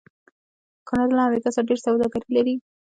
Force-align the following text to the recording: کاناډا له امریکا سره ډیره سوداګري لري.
کاناډا 0.87 1.13
له 1.17 1.21
امریکا 1.27 1.49
سره 1.53 1.67
ډیره 1.67 1.83
سوداګري 1.85 2.29
لري. 2.37 2.55